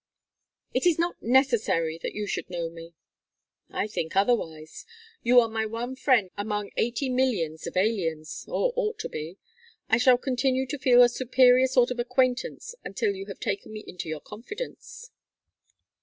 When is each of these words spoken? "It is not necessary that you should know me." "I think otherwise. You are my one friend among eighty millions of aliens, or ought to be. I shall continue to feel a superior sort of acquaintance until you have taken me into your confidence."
"It 0.73 0.87
is 0.87 0.97
not 0.97 1.21
necessary 1.21 1.99
that 2.01 2.15
you 2.15 2.25
should 2.25 2.49
know 2.49 2.71
me." 2.71 2.95
"I 3.69 3.85
think 3.85 4.15
otherwise. 4.15 4.83
You 5.21 5.39
are 5.39 5.47
my 5.47 5.67
one 5.67 5.95
friend 5.95 6.31
among 6.35 6.71
eighty 6.75 7.07
millions 7.07 7.67
of 7.67 7.77
aliens, 7.77 8.45
or 8.47 8.73
ought 8.75 8.97
to 8.97 9.09
be. 9.09 9.37
I 9.89 9.97
shall 9.99 10.17
continue 10.17 10.65
to 10.65 10.79
feel 10.79 11.03
a 11.03 11.07
superior 11.07 11.67
sort 11.67 11.91
of 11.91 11.99
acquaintance 11.99 12.73
until 12.83 13.13
you 13.13 13.27
have 13.27 13.39
taken 13.39 13.73
me 13.73 13.83
into 13.85 14.09
your 14.09 14.21
confidence." 14.21 15.11